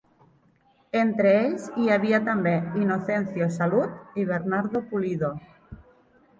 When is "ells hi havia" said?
1.41-2.21